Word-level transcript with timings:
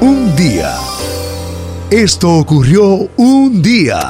Un 0.00 0.34
día. 0.36 0.74
Esto 1.90 2.34
ocurrió 2.38 3.08
un 3.16 3.62
día. 3.62 4.08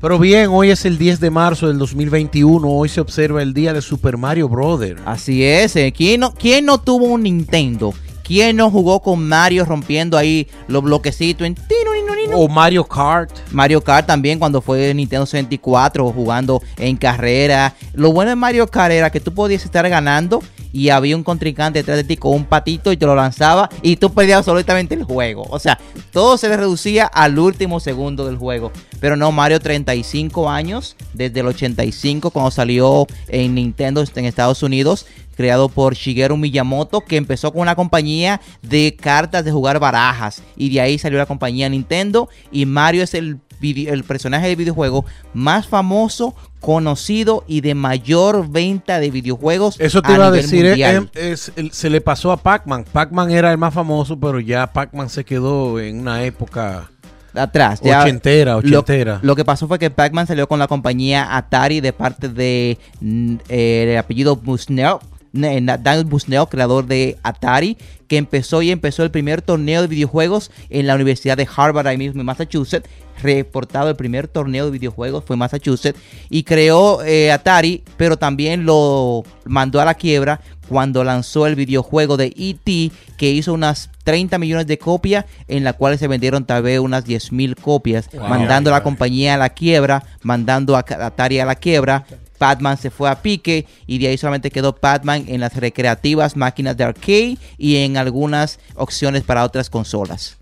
Pero 0.00 0.18
bien, 0.18 0.50
hoy 0.52 0.70
es 0.70 0.84
el 0.84 0.98
10 0.98 1.20
de 1.20 1.30
marzo 1.30 1.68
del 1.68 1.78
2021. 1.78 2.68
Hoy 2.68 2.88
se 2.88 3.00
observa 3.00 3.42
el 3.42 3.54
día 3.54 3.72
de 3.72 3.80
Super 3.82 4.16
Mario 4.16 4.48
Brothers. 4.48 5.00
Así 5.04 5.42
es. 5.44 5.74
eh, 5.76 5.92
¿Quién, 5.96 6.20
no, 6.20 6.34
¿Quién 6.34 6.66
no 6.66 6.78
tuvo 6.78 7.06
un 7.06 7.22
Nintendo? 7.22 7.94
¿Quién 8.22 8.56
no 8.56 8.70
jugó 8.70 9.00
con 9.00 9.26
Mario 9.26 9.64
rompiendo 9.64 10.18
ahí 10.18 10.48
los 10.66 10.82
bloquecitos 10.82 11.46
en 11.46 11.54
tino, 11.54 11.94
nino, 11.94 12.16
nino? 12.16 12.38
O 12.38 12.48
Mario 12.48 12.84
Kart. 12.84 13.30
Mario 13.52 13.80
Kart 13.80 14.04
también 14.06 14.38
cuando 14.40 14.60
fue 14.60 14.92
Nintendo 14.94 15.26
64 15.26 16.10
jugando 16.12 16.60
en 16.76 16.96
carrera. 16.96 17.74
Lo 17.94 18.12
bueno 18.12 18.30
de 18.30 18.36
Mario 18.36 18.66
Kart 18.66 18.92
era 18.92 19.10
que 19.10 19.20
tú 19.20 19.32
podías 19.32 19.64
estar 19.64 19.88
ganando 19.88 20.42
y 20.76 20.90
había 20.90 21.16
un 21.16 21.24
contrincante 21.24 21.78
detrás 21.78 21.96
de 21.96 22.04
ti 22.04 22.18
con 22.18 22.34
un 22.34 22.44
patito 22.44 22.92
y 22.92 22.98
te 22.98 23.06
lo 23.06 23.14
lanzaba 23.14 23.70
y 23.80 23.96
tú 23.96 24.12
perdías 24.12 24.38
absolutamente 24.40 24.94
el 24.94 25.04
juego. 25.04 25.46
O 25.48 25.58
sea, 25.58 25.78
todo 26.12 26.36
se 26.36 26.50
le 26.50 26.56
reducía 26.58 27.06
al 27.06 27.38
último 27.38 27.80
segundo 27.80 28.26
del 28.26 28.36
juego. 28.36 28.70
Pero 29.00 29.16
no, 29.16 29.32
Mario 29.32 29.58
35 29.58 30.50
años, 30.50 30.94
desde 31.14 31.40
el 31.40 31.46
85 31.46 32.30
cuando 32.30 32.50
salió 32.50 33.06
en 33.28 33.54
Nintendo 33.54 34.04
en 34.14 34.24
Estados 34.26 34.62
Unidos 34.62 35.06
creado 35.34 35.70
por 35.70 35.94
Shigeru 35.94 36.36
Miyamoto, 36.36 37.00
que 37.00 37.16
empezó 37.16 37.52
con 37.52 37.62
una 37.62 37.74
compañía 37.74 38.42
de 38.60 38.96
cartas 39.00 39.44
de 39.44 39.52
jugar 39.52 39.78
barajas. 39.78 40.42
Y 40.56 40.70
de 40.70 40.80
ahí 40.82 40.98
salió 40.98 41.18
la 41.18 41.26
compañía 41.26 41.68
Nintendo. 41.68 42.28
Y 42.50 42.64
Mario 42.66 43.02
es 43.02 43.14
el, 43.14 43.40
el 43.60 44.04
personaje 44.04 44.48
de 44.48 44.56
videojuego 44.56 45.04
más 45.34 45.68
famoso, 45.68 46.34
conocido 46.66 47.44
y 47.46 47.60
de 47.60 47.76
mayor 47.76 48.50
venta 48.50 48.98
de 48.98 49.12
videojuegos. 49.12 49.76
Eso 49.78 50.02
te 50.02 50.12
iba 50.12 50.26
a 50.26 50.30
decir, 50.32 50.66
eh, 50.66 50.74
eh, 51.14 51.30
es- 51.32 51.52
se 51.70 51.88
le 51.90 52.00
pasó 52.00 52.32
a 52.32 52.36
Pac-Man. 52.38 52.84
Pac-Man 52.92 53.30
era 53.30 53.52
el 53.52 53.56
más 53.56 53.72
famoso, 53.72 54.18
pero 54.18 54.40
ya 54.40 54.66
Pac-Man 54.72 55.08
se 55.08 55.24
quedó 55.24 55.78
en 55.78 56.00
una 56.00 56.24
época 56.24 56.90
atrás. 57.34 57.80
ya- 57.84 58.00
ochentera, 58.02 58.54
Lo, 58.54 58.58
ochentera. 58.58 59.20
lo 59.22 59.36
que 59.36 59.44
pasó 59.44 59.68
fue 59.68 59.78
que 59.78 59.90
Pac-Man 59.90 60.26
salió 60.26 60.48
con 60.48 60.58
la 60.58 60.66
compañía 60.66 61.36
Atari 61.36 61.80
de 61.80 61.92
parte 61.92 62.28
de 62.28 62.78
mm, 63.00 63.34
eh, 63.48 63.86
el 63.92 63.98
apellido 63.98 64.34
Bushnell. 64.34 64.96
Daniel 65.40 66.04
Bushnell, 66.04 66.46
creador 66.48 66.86
de 66.86 67.16
Atari, 67.22 67.76
que 68.08 68.16
empezó 68.16 68.62
y 68.62 68.70
empezó 68.70 69.02
el 69.02 69.10
primer 69.10 69.42
torneo 69.42 69.82
de 69.82 69.88
videojuegos 69.88 70.50
en 70.70 70.86
la 70.86 70.94
Universidad 70.94 71.36
de 71.36 71.48
Harvard, 71.54 71.86
ahí 71.86 71.96
mismo 71.98 72.20
en 72.20 72.26
Massachusetts. 72.26 72.88
Reportado 73.22 73.88
el 73.88 73.96
primer 73.96 74.28
torneo 74.28 74.66
de 74.66 74.70
videojuegos 74.70 75.24
fue 75.24 75.34
en 75.34 75.38
Massachusetts 75.38 75.98
y 76.28 76.42
creó 76.42 77.02
eh, 77.02 77.32
Atari, 77.32 77.82
pero 77.96 78.18
también 78.18 78.66
lo 78.66 79.24
mandó 79.46 79.80
a 79.80 79.86
la 79.86 79.94
quiebra 79.94 80.40
cuando 80.68 81.02
lanzó 81.02 81.46
el 81.46 81.54
videojuego 81.54 82.16
de 82.18 82.26
E.T. 82.36 82.92
que 83.16 83.30
hizo 83.30 83.54
unas 83.54 83.88
30 84.04 84.36
millones 84.38 84.66
de 84.66 84.78
copias, 84.78 85.24
en 85.48 85.64
la 85.64 85.72
cual 85.72 85.96
se 85.98 86.08
vendieron 86.08 86.44
tal 86.44 86.62
vez 86.62 86.78
unas 86.78 87.04
10 87.06 87.32
mil 87.32 87.56
copias, 87.56 88.10
Wow. 88.12 88.28
mandando 88.28 88.70
a 88.70 88.74
la 88.74 88.82
compañía 88.82 89.34
a 89.34 89.38
la 89.38 89.48
quiebra, 89.50 90.04
mandando 90.22 90.76
a 90.76 90.80
Atari 90.80 91.38
a 91.40 91.46
la 91.46 91.54
quiebra. 91.54 92.04
Batman 92.38 92.76
se 92.76 92.90
fue 92.90 93.08
a 93.08 93.22
pique 93.22 93.66
y 93.86 93.98
de 93.98 94.08
ahí 94.08 94.18
solamente 94.18 94.50
quedó 94.50 94.76
Batman 94.80 95.24
en 95.28 95.40
las 95.40 95.54
recreativas 95.54 96.36
máquinas 96.36 96.76
de 96.76 96.84
arcade 96.84 97.38
y 97.58 97.76
en 97.76 97.96
algunas 97.96 98.58
opciones 98.74 99.22
para 99.22 99.44
otras 99.44 99.70
consolas. 99.70 100.36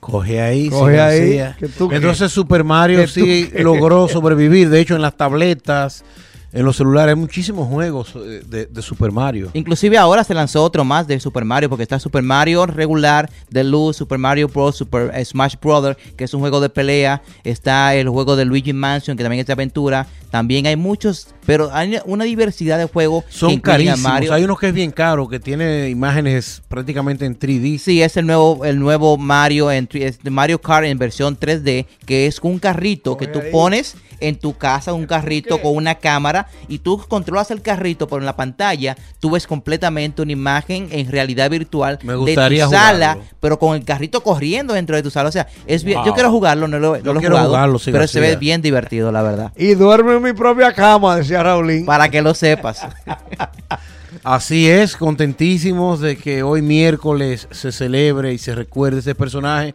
Coge 0.00 0.40
ahí. 0.40 0.68
Coge 0.70 1.00
ahí, 1.00 1.36
García. 1.36 1.56
que 1.58 1.68
tú 1.68 1.90
Entonces 1.92 2.32
Super 2.32 2.64
Mario 2.64 3.00
que 3.00 3.08
sí 3.08 3.50
logró 3.58 4.08
sobrevivir. 4.08 4.70
De 4.70 4.80
hecho, 4.80 4.94
en 4.94 5.02
las 5.02 5.16
tabletas, 5.16 6.04
en 6.52 6.64
los 6.64 6.76
celulares, 6.76 7.14
hay 7.14 7.20
muchísimos 7.20 7.68
juegos 7.68 8.12
eh, 8.16 8.42
de, 8.46 8.66
de 8.66 8.82
Super 8.82 9.12
Mario. 9.12 9.50
Inclusive 9.54 9.98
ahora 9.98 10.24
se 10.24 10.34
lanzó 10.34 10.62
otro 10.64 10.84
más 10.84 11.06
de 11.06 11.20
Super 11.20 11.44
Mario 11.44 11.68
porque 11.68 11.82
está 11.82 11.98
Super 11.98 12.22
Mario 12.22 12.66
regular, 12.66 13.28
Deluxe, 13.50 13.96
Super 13.98 14.18
Mario 14.18 14.48
Bros, 14.48 14.76
Super 14.76 15.10
eh, 15.14 15.24
Smash 15.24 15.54
Brother, 15.60 15.96
que 16.16 16.24
es 16.24 16.32
un 16.34 16.40
juego 16.40 16.60
de 16.60 16.68
pelea, 16.70 17.22
está 17.44 17.94
el 17.94 18.08
juego 18.08 18.36
de 18.36 18.44
Luigi 18.44 18.72
Mansion, 18.72 19.16
que 19.16 19.22
también 19.22 19.40
es 19.40 19.46
de 19.46 19.52
aventura, 19.52 20.06
también 20.30 20.66
hay 20.66 20.76
muchos, 20.76 21.28
pero 21.46 21.70
hay 21.72 21.98
una 22.04 22.24
diversidad 22.24 22.78
de 22.78 22.84
juegos 22.84 23.24
que 23.24 23.32
Son 23.32 23.58
carísimos. 23.60 24.30
Hay 24.30 24.44
uno 24.44 24.56
que 24.56 24.68
es 24.68 24.74
bien 24.74 24.90
caro, 24.90 25.26
que 25.28 25.40
tiene 25.40 25.88
imágenes 25.88 26.62
prácticamente 26.68 27.24
en 27.24 27.38
3D. 27.38 27.78
Sí, 27.78 28.02
es 28.02 28.16
el 28.16 28.26
nuevo, 28.26 28.64
el 28.64 28.78
nuevo 28.78 29.16
Mario 29.16 29.70
en 29.70 29.88
tri- 29.88 30.02
es 30.02 30.22
de 30.22 30.30
Mario 30.30 30.60
Kart 30.60 30.84
en 30.86 30.98
versión 30.98 31.38
3D, 31.38 31.86
que 32.04 32.26
es 32.26 32.38
un 32.42 32.58
carrito 32.58 33.16
que 33.16 33.26
tú 33.26 33.40
pones 33.50 33.96
en 34.20 34.36
tu 34.36 34.52
casa, 34.56 34.92
un 34.92 35.06
carrito 35.06 35.62
con 35.62 35.74
una 35.76 35.94
cámara, 35.94 36.37
y 36.68 36.78
tú 36.78 37.02
controlas 37.08 37.50
el 37.50 37.62
carrito, 37.62 38.06
pero 38.06 38.20
en 38.20 38.26
la 38.26 38.36
pantalla 38.36 38.96
tú 39.20 39.30
ves 39.30 39.46
completamente 39.46 40.22
una 40.22 40.32
imagen 40.32 40.88
en 40.90 41.10
realidad 41.10 41.50
virtual 41.50 41.98
Me 42.02 42.14
gustaría 42.14 42.64
de 42.64 42.70
tu 42.70 42.76
sala, 42.76 43.12
jugarlo. 43.14 43.36
pero 43.40 43.58
con 43.58 43.76
el 43.76 43.84
carrito 43.84 44.22
corriendo 44.22 44.74
dentro 44.74 44.96
de 44.96 45.02
tu 45.02 45.10
sala. 45.10 45.28
O 45.28 45.32
sea, 45.32 45.46
es 45.66 45.84
bien, 45.84 46.00
yo 46.04 46.14
quiero 46.14 46.30
jugarlo, 46.30 46.68
no 46.68 46.78
lo, 46.78 46.98
no 46.98 47.12
lo 47.12 47.20
he 47.20 47.26
jugado, 47.26 47.48
jugarlo, 47.48 47.78
sí, 47.78 47.90
pero 47.92 48.06
se 48.06 48.20
ve 48.20 48.36
bien 48.36 48.62
divertido, 48.62 49.10
la 49.12 49.22
verdad. 49.22 49.52
Y 49.56 49.74
duerme 49.74 50.16
en 50.16 50.22
mi 50.22 50.32
propia 50.32 50.72
cama, 50.72 51.16
decía 51.16 51.42
Raulín. 51.42 51.86
Para 51.86 52.08
que 52.08 52.22
lo 52.22 52.34
sepas. 52.34 52.86
Así 54.24 54.68
es, 54.68 54.96
contentísimos 54.96 56.00
de 56.00 56.16
que 56.16 56.42
hoy 56.42 56.62
miércoles 56.62 57.46
se 57.50 57.72
celebre 57.72 58.32
y 58.32 58.38
se 58.38 58.54
recuerde 58.54 59.00
ese 59.00 59.14
personaje 59.14 59.74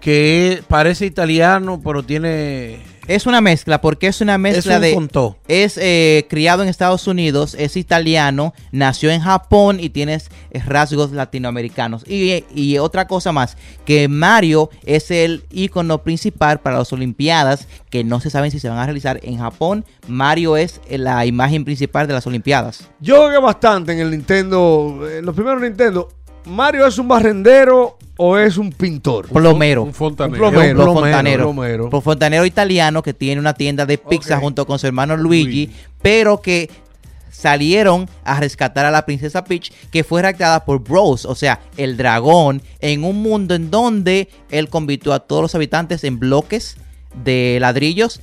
que 0.00 0.62
parece 0.68 1.06
italiano, 1.06 1.80
pero 1.82 2.02
tiene... 2.02 2.80
Es 3.06 3.26
una 3.26 3.40
mezcla, 3.40 3.80
porque 3.80 4.06
es 4.06 4.20
una 4.20 4.38
mezcla 4.38 4.76
un 4.76 4.82
de. 4.82 4.94
contó. 4.94 5.36
Es 5.46 5.78
eh, 5.78 6.26
criado 6.28 6.62
en 6.62 6.68
Estados 6.68 7.06
Unidos, 7.06 7.54
es 7.58 7.76
italiano, 7.76 8.54
nació 8.72 9.10
en 9.10 9.20
Japón 9.20 9.78
y 9.78 9.90
tiene 9.90 10.14
eh, 10.14 10.62
rasgos 10.64 11.12
latinoamericanos. 11.12 12.04
Y, 12.08 12.44
y 12.54 12.78
otra 12.78 13.06
cosa 13.06 13.32
más, 13.32 13.56
que 13.84 14.08
Mario 14.08 14.70
es 14.84 15.10
el 15.10 15.44
icono 15.50 16.02
principal 16.02 16.60
para 16.60 16.78
las 16.78 16.92
Olimpiadas, 16.92 17.68
que 17.90 18.04
no 18.04 18.20
se 18.20 18.30
saben 18.30 18.50
si 18.50 18.58
se 18.58 18.68
van 18.68 18.78
a 18.78 18.84
realizar 18.84 19.20
en 19.22 19.38
Japón. 19.38 19.84
Mario 20.08 20.56
es 20.56 20.80
eh, 20.88 20.98
la 20.98 21.26
imagen 21.26 21.64
principal 21.64 22.06
de 22.06 22.14
las 22.14 22.26
Olimpiadas. 22.26 22.88
Yo 23.00 23.26
jugué 23.26 23.38
bastante 23.38 23.92
en 23.92 24.00
el 24.00 24.10
Nintendo, 24.10 25.06
en 25.10 25.26
los 25.26 25.34
primeros 25.34 25.60
Nintendo. 25.60 26.08
¿Mario 26.46 26.86
es 26.86 26.98
un 26.98 27.08
barrendero 27.08 27.98
o 28.16 28.38
es 28.38 28.56
un 28.56 28.70
pintor? 28.70 29.28
Plomero. 29.28 29.82
Un 29.82 29.94
fontanero. 29.94 30.44
Un 30.44 30.52
plomero. 30.52 30.74
Plomero, 30.74 30.94
fontanero. 30.94 31.42
plomero. 31.44 32.00
Fontanero 32.00 32.46
italiano 32.46 33.02
que 33.02 33.14
tiene 33.14 33.40
una 33.40 33.54
tienda 33.54 33.86
de 33.86 33.98
pizza 33.98 34.38
junto 34.38 34.66
con 34.66 34.78
su 34.78 34.86
hermano 34.86 35.16
Luigi, 35.16 35.70
pero 36.00 36.40
que 36.40 36.70
salieron 37.30 38.08
a 38.22 38.38
rescatar 38.38 38.86
a 38.86 38.90
la 38.90 39.04
princesa 39.04 39.44
Peach, 39.44 39.72
que 39.90 40.04
fue 40.04 40.22
rescatada 40.22 40.64
por 40.64 40.78
Bros, 40.78 41.26
o 41.26 41.34
sea, 41.34 41.60
el 41.76 41.96
dragón, 41.96 42.62
en 42.80 43.04
un 43.04 43.20
mundo 43.20 43.54
en 43.54 43.70
donde 43.70 44.28
él 44.50 44.68
convirtió 44.68 45.12
a 45.12 45.20
todos 45.20 45.42
los 45.42 45.54
habitantes 45.54 46.04
en 46.04 46.18
bloques 46.18 46.76
de 47.24 47.58
ladrillos. 47.60 48.20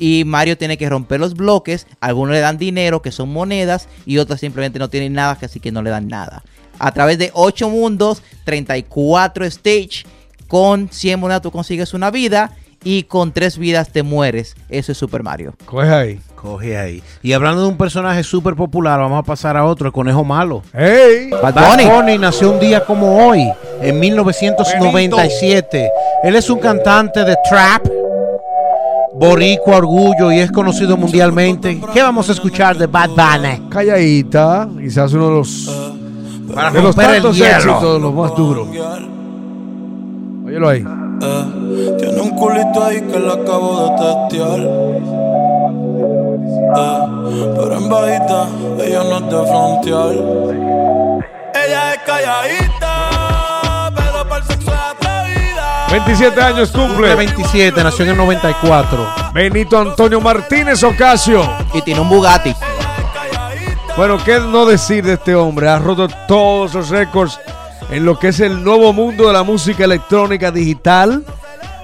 Y 0.00 0.22
Mario 0.24 0.56
tiene 0.56 0.78
que 0.78 0.88
romper 0.88 1.18
los 1.18 1.34
bloques. 1.34 1.86
Algunos 2.00 2.32
le 2.32 2.40
dan 2.40 2.56
dinero, 2.56 3.02
que 3.02 3.10
son 3.10 3.32
monedas, 3.32 3.88
y 4.06 4.18
otros 4.18 4.40
simplemente 4.40 4.78
no 4.78 4.88
tienen 4.88 5.12
nada, 5.12 5.36
así 5.40 5.60
que 5.60 5.72
no 5.72 5.82
le 5.82 5.90
dan 5.90 6.06
nada. 6.08 6.42
A 6.78 6.92
través 6.92 7.18
de 7.18 7.30
8 7.34 7.68
mundos, 7.68 8.22
34 8.44 9.44
stage, 9.46 10.04
con 10.46 10.88
100 10.90 11.20
monedas 11.20 11.42
tú 11.42 11.50
consigues 11.50 11.94
una 11.94 12.10
vida, 12.10 12.52
y 12.84 13.04
con 13.04 13.32
3 13.32 13.58
vidas 13.58 13.90
te 13.90 14.02
mueres. 14.02 14.54
Eso 14.68 14.92
es 14.92 14.98
Super 14.98 15.22
Mario. 15.22 15.54
Coge 15.64 15.90
ahí. 15.90 16.20
Coge 16.34 16.78
ahí. 16.78 17.02
Y 17.22 17.32
hablando 17.32 17.62
de 17.62 17.68
un 17.68 17.76
personaje 17.76 18.22
súper 18.22 18.54
popular, 18.54 19.00
vamos 19.00 19.18
a 19.18 19.24
pasar 19.24 19.56
a 19.56 19.64
otro, 19.64 19.88
el 19.88 19.92
conejo 19.92 20.22
malo. 20.24 20.62
¡Ey! 20.72 21.30
Bad 21.30 21.54
Bad 21.54 21.70
Bunny. 21.70 21.84
Bunny 21.90 22.18
nació 22.18 22.52
un 22.52 22.60
día 22.60 22.84
como 22.84 23.26
hoy, 23.26 23.50
en 23.82 23.98
1997. 23.98 25.90
Él 26.22 26.36
es 26.36 26.48
un 26.48 26.60
cantante 26.60 27.24
de 27.24 27.36
trap, 27.48 27.88
boricua, 29.14 29.78
orgullo, 29.78 30.30
y 30.30 30.38
es 30.38 30.52
conocido 30.52 30.96
mundialmente. 30.96 31.80
¿Qué 31.92 32.02
vamos 32.02 32.28
a 32.28 32.32
escuchar 32.32 32.78
de 32.78 32.86
Bad 32.86 33.10
Bunny? 33.10 33.68
Calladita, 33.68 34.68
quizás 34.78 35.12
uno 35.14 35.30
de 35.30 35.34
los, 35.34 35.92
Para 36.54 36.70
de 36.70 36.82
los 36.82 36.94
romper 36.96 37.14
el 37.14 37.22
tantos 37.22 37.36
hielo. 37.36 37.54
éxitos, 37.56 38.00
los 38.00 38.14
más 38.14 38.34
duros. 38.36 38.68
Óyelo 40.46 40.68
ahí. 40.68 40.84
Eh, 41.20 41.96
tiene 41.98 42.20
un 42.20 42.30
culito 42.30 42.84
ahí 42.84 43.00
que 43.02 43.18
le 43.18 43.32
acabo 43.32 43.84
de 43.84 43.90
testear. 44.30 44.60
Eh, 46.76 47.54
pero 47.56 47.76
en 47.76 47.88
bajita, 47.88 48.48
ella 48.84 49.02
no 49.04 49.16
es 49.18 49.24
de 49.24 49.46
frontear. 49.46 50.12
Ella 51.54 51.92
es 51.92 51.98
calladita, 52.06 53.90
pero 53.94 54.28
para 54.28 54.36
el 54.36 54.44
sexo 54.44 54.70
es 54.70 54.78
atrevida. 54.78 55.86
27 55.90 56.40
años 56.42 56.70
Cumple 56.70 56.88
cumple 56.94 57.14
27, 57.14 57.84
nació 57.84 58.04
en 58.04 58.10
el 58.12 58.16
94. 58.16 58.98
Benito 59.34 59.78
Antonio 59.78 60.20
Martínez 60.20 60.82
Ocasio. 60.82 61.42
Y 61.74 61.82
tiene 61.82 62.00
un 62.00 62.08
Bugatti. 62.08 62.54
Bueno, 63.98 64.16
¿qué 64.24 64.38
no 64.38 64.64
decir 64.64 65.04
de 65.04 65.14
este 65.14 65.34
hombre? 65.34 65.68
Ha 65.68 65.80
roto 65.80 66.06
todos 66.28 66.72
los 66.72 66.88
récords 66.88 67.36
en 67.90 68.04
lo 68.04 68.16
que 68.16 68.28
es 68.28 68.38
el 68.38 68.62
nuevo 68.62 68.92
mundo 68.92 69.26
de 69.26 69.32
la 69.32 69.42
música 69.42 69.82
electrónica 69.82 70.52
digital. 70.52 71.24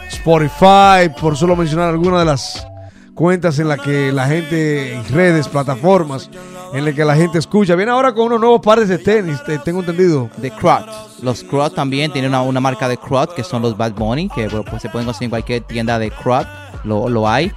Spotify, 0.08 1.08
por 1.20 1.36
solo 1.36 1.56
mencionar 1.56 1.88
algunas 1.88 2.20
de 2.20 2.24
las 2.26 2.68
cuentas 3.16 3.58
en 3.58 3.66
las 3.66 3.80
que 3.80 4.12
la 4.12 4.28
gente, 4.28 4.94
en 4.94 5.04
redes, 5.08 5.48
plataformas, 5.48 6.30
en 6.72 6.86
el 6.86 6.94
que 6.94 7.04
la 7.04 7.16
gente 7.16 7.38
escucha. 7.40 7.74
Viene 7.74 7.90
ahora 7.90 8.14
con 8.14 8.26
unos 8.26 8.38
nuevos 8.38 8.60
pares 8.60 8.88
de 8.88 8.98
tenis, 8.98 9.42
te- 9.44 9.58
tengo 9.58 9.80
entendido. 9.80 10.30
De 10.36 10.52
Crot. 10.52 10.86
Los 11.20 11.42
Crot 11.42 11.74
también 11.74 12.12
tienen 12.12 12.32
una, 12.32 12.60
marca 12.60 12.86
de 12.86 12.96
Crot 12.96 13.34
que 13.34 13.42
son 13.42 13.60
los 13.60 13.76
Bad 13.76 13.92
Bunny, 13.94 14.28
que 14.28 14.48
pues 14.48 14.80
se 14.82 14.88
pueden 14.88 15.06
conseguir 15.06 15.24
en 15.26 15.30
cualquier 15.30 15.62
tienda 15.64 15.98
de 15.98 16.12
Crot. 16.12 16.46
Lo, 16.84 17.08
lo 17.08 17.28
hay. 17.28 17.50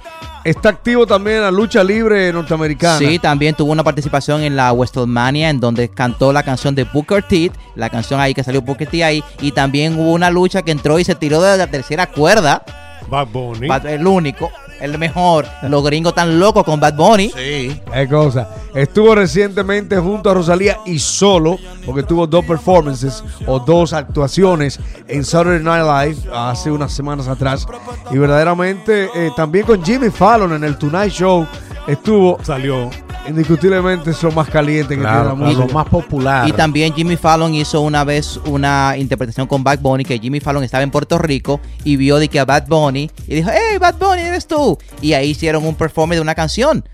Está 0.48 0.70
activo 0.70 1.06
también 1.06 1.36
en 1.36 1.42
la 1.42 1.50
lucha 1.50 1.84
libre 1.84 2.32
norteamericana. 2.32 2.98
Sí, 2.98 3.18
también 3.18 3.54
tuvo 3.54 3.70
una 3.70 3.84
participación 3.84 4.40
en 4.42 4.56
la 4.56 4.72
WrestleMania 4.72 5.50
en 5.50 5.60
donde 5.60 5.90
cantó 5.90 6.32
la 6.32 6.42
canción 6.42 6.74
de 6.74 6.84
Booker 6.84 7.22
T, 7.22 7.52
la 7.74 7.90
canción 7.90 8.18
ahí 8.18 8.32
que 8.32 8.42
salió 8.42 8.62
Booker 8.62 8.88
T 8.88 9.04
ahí, 9.04 9.22
y 9.42 9.52
también 9.52 9.98
hubo 9.98 10.12
una 10.12 10.30
lucha 10.30 10.62
que 10.62 10.70
entró 10.70 10.98
y 10.98 11.04
se 11.04 11.14
tiró 11.14 11.42
de 11.42 11.58
la 11.58 11.66
tercera 11.66 12.06
cuerda. 12.06 12.62
Bad 13.10 13.26
Bunny. 13.28 13.68
Bad- 13.68 13.86
el 13.86 14.06
único, 14.06 14.50
el 14.80 14.98
mejor. 14.98 15.46
Los 15.62 15.82
gringos 15.84 16.14
tan 16.14 16.38
locos 16.38 16.64
con 16.64 16.80
Bad 16.80 16.94
Bunny. 16.94 17.30
Sí. 17.30 17.80
Es 17.94 18.08
cosa. 18.08 18.48
Estuvo 18.74 19.14
recientemente 19.14 19.96
junto 19.98 20.30
a 20.30 20.34
Rosalía 20.34 20.78
y 20.86 20.98
solo, 20.98 21.58
porque 21.84 22.02
tuvo 22.02 22.26
dos 22.26 22.44
performances 22.44 23.24
o 23.46 23.58
dos 23.58 23.92
actuaciones 23.92 24.78
en 25.06 25.24
Saturday 25.24 25.62
Night 25.62 25.84
Live 25.84 26.32
hace 26.34 26.70
unas 26.70 26.92
semanas 26.92 27.28
atrás. 27.28 27.66
Y 28.10 28.18
verdaderamente 28.18 29.08
eh, 29.14 29.30
también 29.36 29.66
con 29.66 29.84
Jimmy 29.84 30.10
Fallon 30.10 30.52
en 30.52 30.64
el 30.64 30.76
Tonight 30.78 31.12
Show 31.12 31.46
estuvo 31.86 32.38
Salió. 32.42 32.90
Indiscutiblemente 33.28 34.10
lo 34.22 34.32
más 34.32 34.48
caliente 34.48 34.94
que 34.94 35.00
Claro, 35.00 35.34
tiene 35.36 35.46
la 35.46 35.52
lo 35.52 35.56
música. 35.58 35.74
más 35.74 35.86
popular. 35.88 36.48
Y 36.48 36.52
también 36.52 36.92
Jimmy 36.94 37.16
Fallon 37.16 37.54
hizo 37.54 37.80
una 37.80 38.04
vez 38.04 38.38
una 38.46 38.94
interpretación 38.96 39.46
con 39.46 39.62
Bad 39.62 39.80
Bunny, 39.80 40.04
que 40.04 40.18
Jimmy 40.18 40.40
Fallon 40.40 40.64
estaba 40.64 40.82
en 40.82 40.90
Puerto 40.90 41.18
Rico 41.18 41.60
y 41.84 41.96
vio 41.96 42.18
de 42.18 42.28
que 42.28 42.40
a 42.40 42.44
Bad 42.44 42.66
Bunny 42.66 43.10
y 43.26 43.34
dijo, 43.36 43.50
hey, 43.52 43.78
Bad 43.78 43.96
Bunny, 43.98 44.22
eres 44.22 44.46
tú. 44.46 44.78
Y 45.00 45.12
ahí 45.12 45.30
hicieron 45.30 45.64
un 45.66 45.74
performance 45.74 46.16
de 46.16 46.22
una 46.22 46.34
canción. 46.34 46.88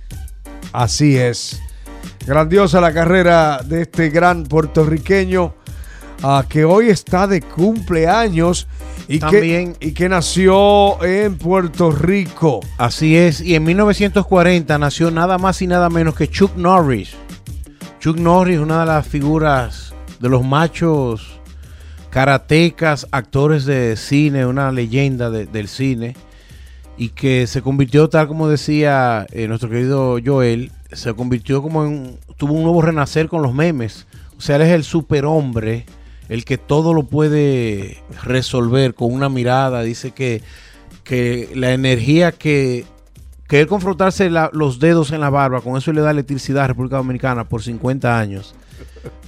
Así 0.72 1.16
es. 1.16 1.60
Grandiosa 2.26 2.80
la 2.80 2.92
carrera 2.92 3.60
de 3.64 3.82
este 3.82 4.08
gran 4.08 4.44
puertorriqueño 4.44 5.54
ah, 6.22 6.44
que 6.48 6.64
hoy 6.64 6.88
está 6.88 7.26
de 7.26 7.40
cumpleaños 7.42 8.66
y, 9.08 9.18
También- 9.18 9.74
que, 9.74 9.88
y 9.88 9.92
que 9.92 10.08
nació 10.08 11.02
en 11.04 11.36
Puerto 11.36 11.90
Rico. 11.90 12.60
Así 12.78 13.16
es, 13.16 13.40
y 13.40 13.54
en 13.54 13.64
1940 13.64 14.78
nació 14.78 15.10
nada 15.10 15.38
más 15.38 15.60
y 15.62 15.66
nada 15.66 15.90
menos 15.90 16.14
que 16.14 16.28
Chuck 16.28 16.56
Norris. 16.56 17.14
Chuck 18.00 18.16
Norris, 18.18 18.58
una 18.58 18.80
de 18.80 18.86
las 18.86 19.06
figuras 19.06 19.94
de 20.20 20.28
los 20.28 20.44
machos 20.44 21.40
karatecas, 22.10 23.06
actores 23.10 23.64
de 23.64 23.96
cine, 23.96 24.46
una 24.46 24.70
leyenda 24.72 25.30
de- 25.30 25.46
del 25.46 25.68
cine, 25.68 26.14
y 26.96 27.08
que 27.08 27.46
se 27.48 27.60
convirtió, 27.60 28.08
tal 28.08 28.28
como 28.28 28.48
decía 28.48 29.26
eh, 29.32 29.48
nuestro 29.48 29.68
querido 29.68 30.18
Joel, 30.24 30.70
se 30.92 31.12
convirtió 31.14 31.60
como 31.60 31.84
en, 31.84 32.18
tuvo 32.36 32.52
un 32.52 32.62
nuevo 32.62 32.80
renacer 32.82 33.28
con 33.28 33.42
los 33.42 33.52
memes. 33.52 34.06
O 34.38 34.40
sea, 34.40 34.56
él 34.56 34.62
es 34.62 34.68
el 34.70 34.84
superhombre, 34.84 35.86
el 36.28 36.44
que 36.44 36.58
todo 36.58 36.94
lo 36.94 37.04
puede 37.04 37.98
resolver 38.22 38.94
con 38.94 39.12
una 39.12 39.28
mirada. 39.28 39.82
Dice 39.82 40.12
que, 40.12 40.42
que 41.02 41.50
la 41.54 41.72
energía 41.72 42.32
que, 42.32 42.84
que 43.48 43.60
él 43.60 43.66
confrontarse 43.66 44.30
la- 44.30 44.50
los 44.52 44.78
dedos 44.78 45.10
en 45.12 45.20
la 45.20 45.30
barba, 45.30 45.60
con 45.60 45.76
eso 45.76 45.92
le 45.92 46.00
da 46.00 46.10
electricidad 46.10 46.64
a 46.64 46.68
República 46.68 46.96
Dominicana 46.96 47.48
por 47.48 47.62
50 47.62 48.18
años. 48.18 48.54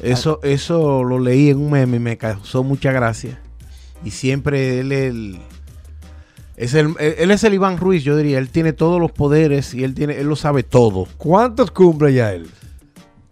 Eso, 0.02 0.40
eso 0.42 1.04
lo 1.04 1.18
leí 1.18 1.50
en 1.50 1.58
un 1.58 1.70
meme 1.70 1.96
y 1.98 2.00
me 2.00 2.16
causó 2.16 2.62
mucha 2.64 2.92
gracia. 2.92 3.40
Y 4.04 4.10
siempre 4.10 4.80
él, 4.80 4.92
él, 4.92 5.38
es 6.56 6.74
el, 6.74 6.94
él 6.98 7.30
es 7.30 7.44
el 7.44 7.54
Iván 7.54 7.76
Ruiz, 7.78 8.02
yo 8.04 8.16
diría. 8.16 8.38
Él 8.38 8.48
tiene 8.50 8.72
todos 8.72 9.00
los 9.00 9.12
poderes 9.12 9.74
y 9.74 9.84
él, 9.84 9.94
tiene, 9.94 10.18
él 10.18 10.26
lo 10.28 10.36
sabe 10.36 10.62
todo. 10.62 11.06
¿Cuántos 11.18 11.70
cumple 11.70 12.14
ya 12.14 12.32
él? 12.32 12.48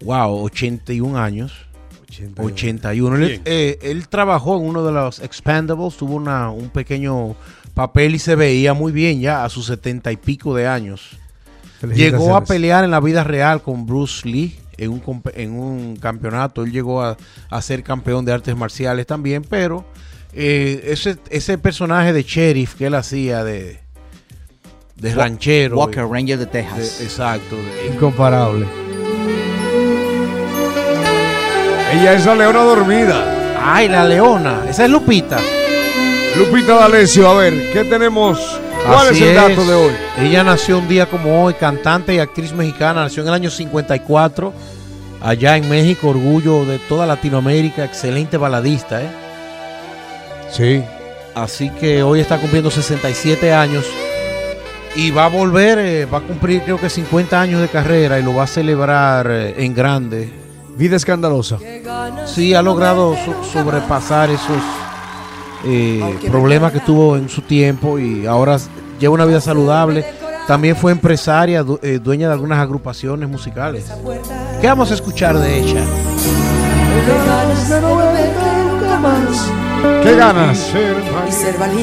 Wow, 0.05 0.43
81 0.45 1.19
años. 1.19 1.53
81. 2.23 2.53
81. 2.55 3.17
Él, 3.17 3.41
eh, 3.45 3.79
él 3.83 4.09
trabajó 4.09 4.57
en 4.59 4.65
uno 4.67 4.85
de 4.85 4.93
los 4.93 5.19
Expandables, 5.21 5.97
tuvo 5.97 6.15
una, 6.15 6.51
un 6.51 6.69
pequeño 6.71 7.35
papel 7.75 8.15
y 8.15 8.19
se 8.19 8.35
veía 8.37 8.73
muy 8.75 8.93
bien 8.93 9.21
ya 9.21 9.45
a 9.45 9.49
sus 9.49 9.67
setenta 9.67 10.13
y 10.13 10.17
pico 10.17 10.55
de 10.55 10.67
años. 10.67 11.19
Llegó 11.95 12.35
a 12.37 12.45
pelear 12.45 12.85
en 12.85 12.91
la 12.93 13.01
vida 13.01 13.25
real 13.25 13.61
con 13.63 13.85
Bruce 13.87 14.27
Lee 14.29 14.57
en 14.79 14.91
un, 14.91 15.23
en 15.35 15.53
un 15.53 15.97
campeonato. 15.97 16.63
Él 16.63 16.73
llegó 16.73 17.03
a, 17.03 17.17
a 17.51 17.63
ser 17.63 17.83
campeón 17.83 18.25
de 18.25 18.33
artes 18.33 18.57
marciales 18.57 19.07
también, 19.07 19.43
pero 19.49 19.85
eh, 20.33 20.83
ese, 20.87 21.17
ese 21.31 21.59
personaje 21.59 22.13
de 22.13 22.23
sheriff 22.23 22.75
que 22.75 22.87
él 22.87 22.95
hacía 22.95 23.45
de, 23.45 23.81
de 24.97 25.15
ranchero. 25.15 25.77
Walker 25.77 26.07
Ranger 26.07 26.39
de 26.39 26.47
de- 26.47 26.51
Texas. 26.51 27.01
exacto. 27.03 27.57
de- 27.57 27.95
Incomparable. 27.95 28.67
Ella 31.95 32.15
es 32.15 32.27
la 32.27 32.35
leona 32.35 32.65
dormida. 32.65 33.25
Ay, 33.63 33.89
la 33.89 34.05
leona. 34.05 34.65
Esa 34.69 34.85
es 34.85 34.91
Lupita. 34.91 35.39
Lupita 36.37 36.75
D'Alessio, 36.75 37.29
a 37.29 37.35
ver, 37.35 37.71
¿qué 37.73 37.85
tenemos? 37.85 38.61
¿Cuál 38.85 39.09
Así 39.09 39.23
es 39.23 39.31
el 39.31 39.37
dato 39.37 39.65
de 39.65 39.75
hoy? 39.75 39.93
Ella 40.19 40.43
nació 40.43 40.79
un 40.79 40.89
día 40.89 41.07
como 41.07 41.45
hoy, 41.45 41.55
cantante 41.55 42.13
y 42.13 42.19
actriz 42.19 42.53
mexicana. 42.53 43.05
Nació 43.05 43.23
en 43.23 43.29
el 43.29 43.35
año 43.35 43.49
54, 43.49 44.53
allá 45.23 45.57
en 45.57 45.69
México, 45.69 46.09
orgullo 46.09 46.65
de 46.65 46.81
toda 46.81 47.07
Latinoamérica. 47.07 47.85
Excelente 47.85 48.37
baladista, 48.39 49.01
¿eh? 49.01 49.09
Sí. 50.51 50.83
Así 51.37 51.71
que 51.71 52.03
hoy 52.03 52.19
está 52.19 52.39
cumpliendo 52.39 52.73
67 52.73 53.53
años 53.53 53.85
y 54.97 55.13
va 55.13 55.27
a 55.27 55.29
volver, 55.29 55.79
eh, 55.79 56.07
va 56.07 56.19
a 56.19 56.23
cumplir 56.23 56.63
creo 56.63 56.79
que 56.79 56.91
50 56.91 57.41
años 57.41 57.61
de 57.61 57.69
carrera 57.69 58.19
y 58.19 58.23
lo 58.25 58.35
va 58.35 58.45
a 58.45 58.49
celebrar 58.49 59.29
eh, 59.31 59.55
en 59.59 59.75
grande. 59.75 60.44
Vida 60.77 60.97
escandalosa. 60.97 61.59
Sí, 62.27 62.55
ha 62.55 62.63
logrado 62.63 63.15
so- 63.25 63.45
sobrepasar 63.53 64.31
esos 64.31 64.57
eh, 65.67 66.19
problemas 66.31 66.73
que 66.73 66.81
tuvo 66.81 67.17
en 67.17 67.29
su 67.29 67.43
tiempo 67.43 67.99
y 67.99 68.27
ahora 68.27 68.59
lleva 68.99 69.15
una 69.15 69.25
vida 69.25 69.41
saludable. 69.41 70.05
También 70.47 70.77
fue 70.77 70.93
empresaria, 70.93 71.63
du- 71.63 71.79
eh, 71.83 71.99
dueña 72.03 72.27
de 72.29 72.35
algunas 72.35 72.59
agrupaciones 72.59 73.29
musicales. 73.29 73.85
¿Qué 74.61 74.67
vamos 74.67 74.91
a 74.91 74.95
escuchar 74.95 75.39
de 75.39 75.59
ella? 75.61 75.81
¿Qué 80.03 80.15
ganas 80.17 80.73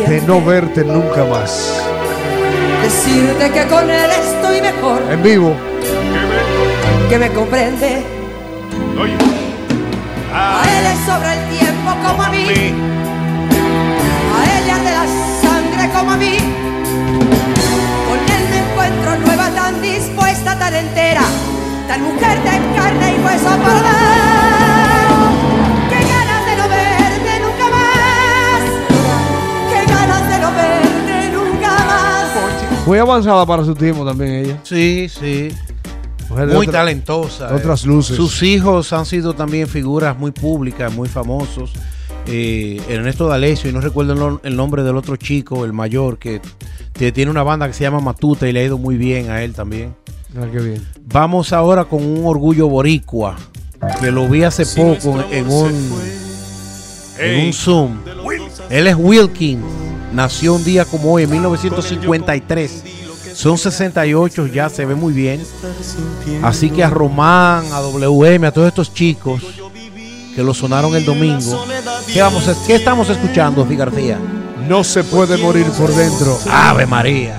de 0.10 0.22
no 0.28 0.44
verte 0.44 0.84
nunca 0.84 1.24
más? 1.26 1.82
Decirte 2.84 3.52
que 3.52 3.68
con 3.68 3.90
él 3.90 4.10
estoy 4.12 4.62
mejor, 4.62 5.02
En 5.10 5.24
vivo. 5.24 5.56
que 7.10 7.18
me 7.18 7.30
comprende. 7.32 8.21
Oye. 9.02 9.18
A 10.32 10.64
él 10.64 10.84
le 10.84 10.94
sobra 11.06 11.34
el 11.34 11.58
tiempo 11.58 11.90
como 12.06 12.22
a 12.22 12.30
mí. 12.30 12.46
A 14.36 14.40
ella 14.60 14.78
de 14.78 14.92
la 14.92 15.06
sangre 15.42 15.90
como 15.92 16.12
a 16.12 16.18
mí. 16.18 16.38
Con 18.08 18.20
él 18.36 18.44
me 18.52 18.58
encuentro 18.60 19.10
nueva, 19.26 19.50
tan 19.56 19.82
dispuesta, 19.82 20.60
tan 20.60 20.76
entera. 20.76 21.24
Tan 21.88 22.04
mujer 22.04 22.38
de 22.44 22.76
carne 22.76 23.16
y 23.16 23.26
hueso 23.26 23.50
para 23.64 23.82
dar. 23.82 23.98
Qué 25.90 26.00
ganas 26.14 26.46
de 26.46 26.54
no 26.58 26.66
verte 26.70 27.34
nunca 27.42 27.68
más. 27.78 28.62
Qué 29.72 29.82
ganas 29.92 30.30
de 30.30 30.38
no 30.44 30.50
verte 30.52 31.18
nunca 31.34 31.72
más. 31.90 32.86
Muy 32.86 33.00
avanzada 33.00 33.46
para 33.48 33.66
su 33.66 33.74
tiempo 33.74 34.06
también 34.06 34.32
ella. 34.46 34.58
Sí, 34.62 35.10
sí. 35.10 35.52
Mujer 36.32 36.48
Muy 36.48 36.68
otra- 36.68 36.80
talentosa. 36.80 37.50
eh. 37.52 37.54
otras 37.56 37.86
luces. 37.86 38.16
Sus 38.16 38.42
hijos 38.44 38.92
han 38.94 39.06
sido 39.06 39.34
también 39.34 39.68
figuras 39.68 40.18
muy 40.18 40.32
públicas, 40.32 40.92
muy 40.94 41.08
famosos. 41.10 41.72
Eh, 42.28 42.82
Ernesto 42.88 43.28
D'Alessio, 43.28 43.70
y 43.70 43.74
no 43.74 43.82
recuerdo 43.82 44.14
el, 44.14 44.20
nom- 44.20 44.40
el 44.44 44.56
nombre 44.56 44.84
del 44.84 44.96
otro 44.96 45.16
chico, 45.18 45.66
el 45.66 45.74
mayor, 45.74 46.18
que, 46.20 46.40
que 46.94 47.12
tiene 47.12 47.32
una 47.32 47.44
banda 47.44 47.68
que 47.68 47.74
se 47.74 47.84
llama 47.84 48.00
Matuta 48.00 48.48
y 48.48 48.52
le 48.54 48.60
ha 48.62 48.64
ido 48.64 48.78
muy 48.78 48.96
bien 48.98 49.30
a 49.30 49.42
él 49.44 49.54
también. 49.54 49.94
Ah, 50.38 50.46
qué 50.52 50.60
bien. 50.60 50.86
Vamos 51.06 51.52
ahora 51.52 51.86
con 51.86 52.06
un 52.06 52.26
orgullo 52.26 52.70
boricua, 52.70 53.36
que 54.00 54.12
lo 54.12 54.30
vi 54.30 54.44
hace 54.44 54.66
poco 54.68 55.20
en 55.32 55.50
un, 55.50 55.74
en 57.20 57.48
un 57.48 57.54
Zoom. 57.54 57.98
Él 58.70 58.88
es 58.88 58.96
Wilkins, 58.98 59.64
nació 60.14 60.54
un 60.54 60.64
día 60.64 60.86
como 60.86 61.12
hoy, 61.14 61.24
en 61.24 61.32
1953. 61.32 62.84
Son 63.34 63.58
68, 63.58 64.48
ya 64.48 64.70
se 64.70 64.86
ve 64.86 64.96
muy 64.96 65.14
bien. 65.14 65.42
Así 66.44 66.70
que 66.70 66.84
a 66.84 66.90
Román, 66.90 67.66
a 67.72 67.80
WM, 67.82 68.46
a 68.48 68.52
todos 68.52 68.68
estos 68.68 68.94
chicos 68.94 69.42
que 70.36 70.44
lo 70.44 70.54
sonaron 70.54 70.96
el 70.96 71.06
domingo. 71.06 71.66
¿Qué, 72.12 72.22
vamos 72.22 72.48
a- 72.48 72.56
qué 72.68 72.76
estamos 72.76 73.10
escuchando, 73.10 73.66
Fi 73.66 73.76
García? 73.76 74.18
No 74.68 74.84
se 74.84 75.04
puede 75.04 75.38
morir 75.38 75.66
por 75.78 75.94
dentro. 75.94 76.38
Ave 76.50 76.86
María. 76.86 77.38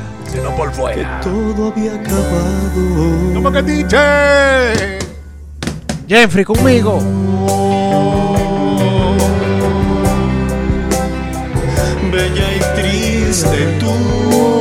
¿Cómo 3.35 3.51
que 3.53 3.63
dice? 3.63 4.99
Jeffrey, 6.09 6.45
conmigo. 6.45 7.01
bella 12.13 12.47
y 12.57 12.81
triste 12.81 13.79
tú. 13.81 14.52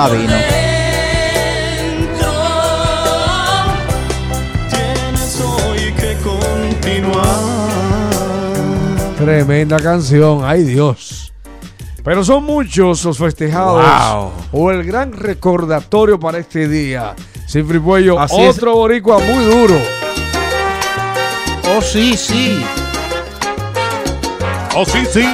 Da 0.00 0.08
vino. 0.08 0.34
Tremenda 9.18 9.78
canción, 9.78 10.42
ay 10.44 10.62
Dios. 10.64 11.32
Pero 12.02 12.24
son 12.24 12.44
muchos 12.44 13.04
los 13.04 13.18
festejados 13.18 13.84
Wow. 13.84 14.32
o 14.52 14.70
el 14.70 14.84
gran 14.84 15.12
recordatorio 15.12 16.18
para 16.18 16.38
este 16.38 16.66
día. 16.66 17.14
Sin 17.46 17.68
es. 18.48 18.56
otro 18.56 18.74
boricua 18.76 19.18
muy 19.18 19.44
duro. 19.44 19.76
Oh, 21.76 21.82
sí, 21.82 22.16
sí. 22.16 22.64
Oh, 24.74 24.84
sí, 24.86 25.04
sí. 25.12 25.28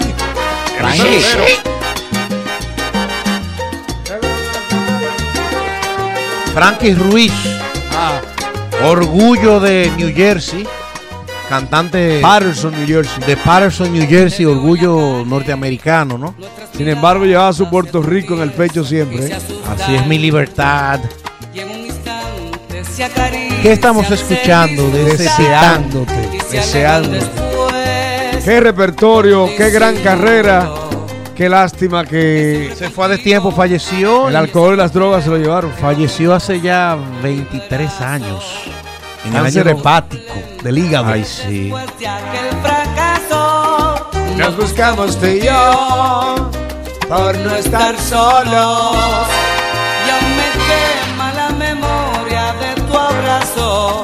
Frankie. 0.78 1.75
Frankie 6.56 6.94
Ruiz. 6.94 7.34
Orgullo 8.82 9.60
de 9.60 9.92
New 9.98 10.10
Jersey. 10.14 10.66
Cantante 11.50 12.20
Patterson, 12.22 12.72
New 12.72 12.86
Jersey. 12.86 13.22
de 13.26 13.36
Patterson, 13.36 13.92
New 13.92 14.08
Jersey. 14.08 14.46
Orgullo 14.46 15.22
norteamericano, 15.26 16.16
¿no? 16.16 16.34
Sin 16.74 16.88
embargo, 16.88 17.26
llevaba 17.26 17.52
su 17.52 17.68
Puerto 17.68 18.00
Rico 18.00 18.32
en 18.36 18.40
el 18.40 18.52
pecho 18.52 18.82
siempre. 18.84 19.26
¿eh? 19.26 19.36
Así 19.68 19.96
es 19.96 20.06
mi 20.06 20.16
libertad. 20.18 21.00
¿Qué 21.52 21.66
¿Qué 23.62 23.72
estamos 23.72 24.10
escuchando 24.10 24.88
de? 24.88 25.14
Deseándote, 25.14 26.40
deseándote. 26.50 27.26
Qué 28.42 28.60
repertorio, 28.60 29.50
qué 29.58 29.68
gran 29.68 29.94
carrera. 29.96 30.72
Qué 31.36 31.48
lástima 31.50 32.04
que 32.04 32.72
Se 32.76 32.88
fue 32.90 33.08
de 33.08 33.18
tiempo, 33.18 33.50
falleció. 33.52 34.28
el 34.28 34.36
alcohol 34.36 34.74
y 34.74 34.76
las 34.78 34.92
drogas 34.92 35.24
se 35.24 35.30
lo 35.30 35.36
llevaron. 35.36 35.70
Falleció 35.72 36.34
hace 36.34 36.60
ya 36.60 36.96
23 37.22 38.00
años. 38.00 38.42
En 39.24 39.34
el 39.34 39.42
Cáncer 39.42 39.68
año- 39.68 39.78
hepático 39.78 40.34
del 40.62 40.78
hígado. 40.78 41.06
Ay, 41.08 41.24
sí. 41.24 41.72
Nos 44.36 44.56
buscamos 44.56 45.18
tú 45.18 45.26
y 45.26 45.40
yo 45.40 46.50
por 47.08 47.36
no 47.38 47.54
estar 47.56 47.98
solos. 47.98 48.96
Y 50.06 50.10
aún 50.10 50.36
me 50.36 50.50
quema 50.66 51.32
la 51.34 51.48
memoria 51.50 52.52
de 52.60 52.80
tu 52.82 52.96
abrazo, 52.96 54.02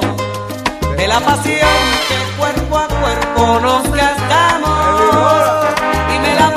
de 0.97 1.07
la 1.07 1.19
pasión 1.19 1.69
que 2.07 2.37
cuerpo 2.37 2.77
a 2.77 2.87
cuerpo 2.87 3.59
nos 3.61 3.83
gastamos. 3.91 5.65
Y 6.15 6.19
me 6.19 6.35
la 6.35 6.49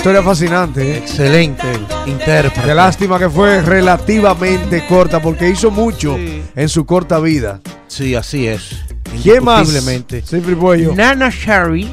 historia 0.00 0.22
fascinante, 0.22 0.92
¿eh? 0.94 0.96
Excelente 0.96 1.66
intérprete. 2.06 2.66
Qué 2.68 2.74
lástima 2.74 3.18
que 3.18 3.28
fue 3.28 3.60
relativamente 3.60 4.86
corta 4.86 5.20
porque 5.20 5.50
hizo 5.50 5.70
mucho 5.70 6.16
Sí. 6.16 6.42
en 6.56 6.68
su 6.70 6.86
corta 6.86 7.18
vida. 7.20 7.60
Sí, 7.86 8.14
así 8.14 8.46
es. 8.46 8.76
¿Quién 9.22 9.44
más? 9.44 9.68
Sí. 9.68 10.04
Nana 10.96 11.28
Sherry 11.28 11.86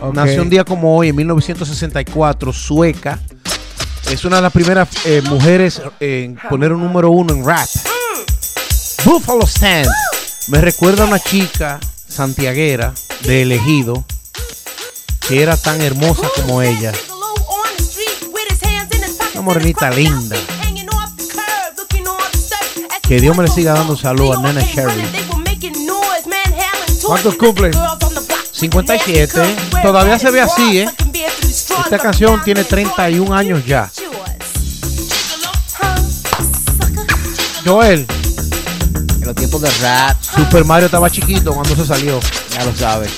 Ok. 0.00 0.12
nació 0.14 0.42
un 0.42 0.50
día 0.50 0.64
como 0.64 0.96
hoy, 0.96 1.10
en 1.10 1.14
1964, 1.16 2.52
sueca. 2.52 3.20
Es 4.10 4.24
una 4.24 4.36
de 4.36 4.42
las 4.42 4.52
primeras 4.52 4.88
eh, 5.04 5.22
mujeres 5.28 5.80
en 6.00 6.36
poner 6.50 6.72
un 6.72 6.82
número 6.82 7.10
uno 7.12 7.32
en 7.32 7.46
rap. 7.46 7.68
Buffalo 9.04 9.46
Stand. 9.46 9.88
Me 10.48 10.60
recuerda 10.60 11.04
a 11.04 11.06
una 11.06 11.20
chica 11.20 11.78
santiaguera 12.08 12.92
de 13.22 13.42
elegido 13.42 14.04
que 15.28 15.42
era 15.44 15.56
tan 15.56 15.80
hermosa 15.80 16.26
como 16.34 16.60
ella. 16.60 16.90
Una 19.36 19.42
morenita 19.42 19.90
linda. 19.90 20.34
Que 23.02 23.20
Dios 23.20 23.36
me 23.36 23.44
le 23.44 23.50
siga 23.50 23.74
dando 23.74 23.94
salud 23.96 24.34
a 24.34 24.40
Nana 24.40 24.62
Sherry. 24.62 25.04
¿Cuántos 27.04 27.34
cumple? 27.36 27.70
57. 28.50 29.56
Todavía 29.82 30.18
se 30.18 30.30
ve 30.30 30.40
así, 30.40 30.78
¿eh? 30.80 30.88
Esta 31.84 31.98
canción 31.98 32.42
tiene 32.42 32.64
31 32.64 33.34
años 33.34 33.64
ya. 33.66 33.90
Joel, 37.64 38.06
En 39.20 39.26
los 39.26 39.34
tiempos 39.34 39.60
de 39.60 39.70
rap, 39.82 40.16
Super 40.22 40.64
Mario 40.64 40.86
estaba 40.86 41.10
chiquito 41.10 41.52
cuando 41.52 41.76
se 41.76 41.84
salió. 41.84 42.18
ya 42.50 42.64
lo 42.64 42.74
sabes. 42.74 43.10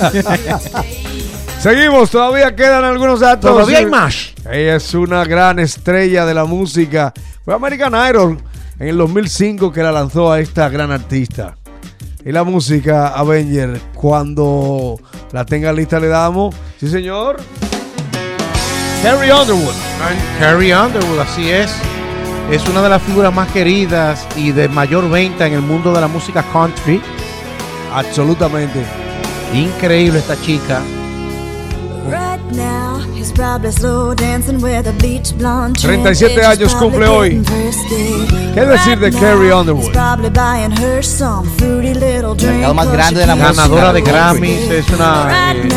Seguimos, 1.60 2.10
todavía 2.10 2.54
quedan 2.54 2.84
algunos 2.84 3.18
datos. 3.18 3.50
Todavía 3.50 3.78
hay 3.78 3.86
más. 3.86 4.29
Ella 4.52 4.76
es 4.76 4.94
una 4.94 5.24
gran 5.24 5.60
estrella 5.60 6.26
de 6.26 6.34
la 6.34 6.44
música. 6.44 7.12
Fue 7.44 7.54
American 7.54 7.94
Idol 7.94 8.36
en 8.80 8.88
el 8.88 8.96
2005 8.98 9.70
que 9.70 9.82
la 9.82 9.92
lanzó 9.92 10.32
a 10.32 10.40
esta 10.40 10.68
gran 10.68 10.90
artista. 10.90 11.56
Y 12.24 12.32
la 12.32 12.42
música 12.42 13.08
Avenger, 13.08 13.80
cuando 13.94 14.98
la 15.30 15.44
tenga 15.44 15.72
lista 15.72 16.00
le 16.00 16.08
damos. 16.08 16.54
Sí, 16.80 16.88
señor. 16.88 17.36
Carrie 19.04 19.32
Underwood. 19.32 19.74
Carrie 20.40 20.76
Underwood, 20.76 21.20
así 21.20 21.48
es. 21.48 21.70
Es 22.50 22.66
una 22.68 22.82
de 22.82 22.88
las 22.88 23.02
figuras 23.02 23.32
más 23.32 23.48
queridas 23.52 24.26
y 24.34 24.50
de 24.50 24.68
mayor 24.68 25.08
venta 25.08 25.46
en 25.46 25.52
el 25.52 25.62
mundo 25.62 25.92
de 25.92 26.00
la 26.00 26.08
música 26.08 26.44
country. 26.52 27.00
Absolutamente. 27.94 28.84
Increíble 29.54 30.18
esta 30.18 30.40
chica. 30.40 30.82
37 35.80 36.44
años 36.44 36.74
cumple 36.74 37.06
hoy. 37.06 37.42
¿Qué 38.54 38.60
decir 38.66 38.98
de 38.98 39.10
Carrie 39.12 39.50
now, 39.50 39.60
Underwood? 39.60 39.84
mercado 42.52 42.74
más 42.74 42.92
grande 42.92 43.20
de 43.20 43.26
la 43.26 43.36
Ganadora 43.36 43.92
de 43.92 44.00
it. 44.00 44.70
es 44.72 44.88
una 44.90 45.52
eh, 45.52 45.68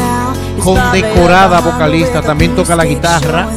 condecorada 0.63 1.59
vocalista, 1.61 2.19
with 2.19 2.25
a 2.25 2.27
también 2.27 2.55
toca 2.55 2.75
la 2.75 2.85
guitarra. 2.85 3.47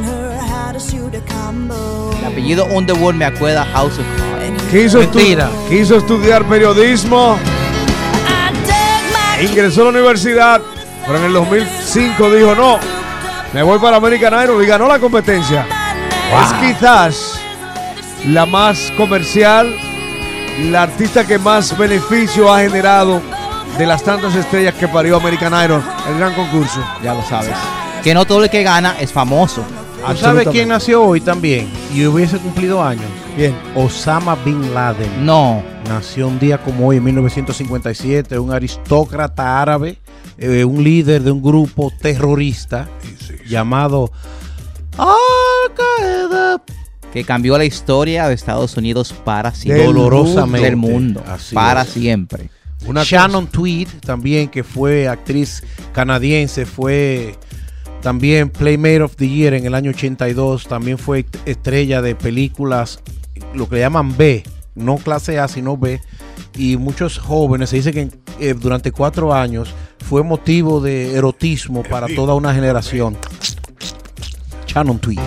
El 2.20 2.24
apellido 2.26 2.66
Underwood 2.66 3.14
me 3.14 3.24
acuerda 3.24 3.64
House 3.72 3.98
of 3.98 4.04
Cards. 4.18 4.62
Quiso, 4.70 5.00
estu- 5.00 5.14
Mentira. 5.16 5.48
quiso 5.68 5.96
estudiar 5.96 6.44
periodismo. 6.44 7.38
Ingresó 9.40 9.82
a 9.82 9.84
la 9.84 9.90
universidad. 9.90 10.60
Pero 11.06 11.18
en 11.18 11.24
el 11.26 11.32
2005 11.34 12.30
dijo 12.30 12.54
no. 12.56 12.78
Me 13.52 13.62
voy 13.62 13.78
para 13.78 13.96
American 13.96 14.34
Idol 14.44 14.62
y 14.62 14.66
ganó 14.66 14.88
la 14.88 14.98
competencia. 14.98 15.66
Es 16.42 16.52
quizás 16.54 17.40
la 18.26 18.44
más 18.44 18.92
comercial, 18.96 19.74
la 20.70 20.82
artista 20.82 21.26
que 21.26 21.38
más 21.38 21.76
beneficio 21.78 22.52
ha 22.52 22.60
generado 22.60 23.22
de 23.78 23.86
las 23.86 24.02
tantas 24.02 24.34
estrellas 24.34 24.74
que 24.74 24.88
parió 24.88 25.16
American 25.16 25.52
Idol, 25.52 25.82
el 26.08 26.18
gran 26.18 26.34
concurso. 26.34 26.80
Ya 27.02 27.14
lo 27.14 27.22
sabes. 27.22 27.54
Que 28.02 28.14
no 28.14 28.24
todo 28.24 28.44
el 28.44 28.50
que 28.50 28.62
gana 28.62 28.96
es 29.00 29.12
famoso. 29.12 29.62
¿Tú 30.06 30.16
sabes 30.16 30.48
quién 30.48 30.68
nació 30.68 31.02
hoy 31.02 31.20
también? 31.20 31.68
Y 31.92 32.04
hubiese 32.06 32.38
cumplido 32.38 32.82
años. 32.82 33.06
Bien. 33.36 33.54
Osama 33.74 34.36
Bin 34.36 34.72
Laden. 34.72 35.24
No. 35.24 35.62
Nació 35.88 36.28
un 36.28 36.38
día 36.38 36.58
como 36.58 36.88
hoy, 36.88 36.96
en 36.96 37.04
1957, 37.04 38.38
un 38.38 38.52
aristócrata 38.52 39.60
árabe, 39.60 39.98
eh, 40.38 40.64
un 40.64 40.82
líder 40.84 41.22
de 41.22 41.30
un 41.30 41.42
grupo 41.42 41.92
terrorista 42.00 42.88
llamado 43.48 44.10
Al-Qaeda. 44.98 46.62
Que 47.12 47.24
cambió 47.24 47.56
la 47.56 47.64
historia 47.64 48.28
de 48.28 48.34
Estados 48.34 48.76
Unidos 48.76 49.14
para 49.24 49.54
siempre. 49.54 49.86
Dolorosamente. 49.86 50.66
Del 50.66 50.76
mundo. 50.76 51.22
Así 51.26 51.54
para 51.54 51.82
es. 51.82 51.88
siempre. 51.88 52.50
Una 52.86 53.02
Shannon 53.02 53.46
Tweed, 53.46 53.88
también, 54.04 54.48
que 54.48 54.62
fue 54.62 55.08
actriz 55.08 55.62
canadiense, 55.92 56.66
fue 56.66 57.36
también 58.02 58.50
Playmate 58.50 59.02
of 59.02 59.16
the 59.16 59.28
Year 59.28 59.54
en 59.54 59.66
el 59.66 59.74
año 59.74 59.90
82, 59.90 60.68
también 60.68 60.98
fue 60.98 61.26
estrella 61.46 62.02
de 62.02 62.14
películas, 62.14 63.00
lo 63.54 63.68
que 63.68 63.80
llaman 63.80 64.16
B, 64.16 64.44
no 64.76 64.96
clase 64.98 65.40
A, 65.40 65.48
sino 65.48 65.76
B, 65.76 66.00
y 66.56 66.76
muchos 66.76 67.18
jóvenes, 67.18 67.70
se 67.70 67.76
dice 67.76 67.92
que 67.92 68.08
eh, 68.40 68.54
durante 68.54 68.92
cuatro 68.92 69.32
años 69.32 69.74
fue 70.08 70.22
motivo 70.22 70.80
de 70.80 71.14
erotismo 71.14 71.82
para 71.82 72.06
toda 72.08 72.34
una 72.34 72.54
generación. 72.54 73.16
Shannon 74.66 74.98
Tweed. 74.98 75.20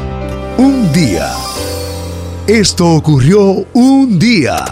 Un 0.58 0.92
día. 0.94 1.32
Esto 2.48 2.96
ocurrió 2.96 3.66
un 3.74 4.18
día. 4.18 4.66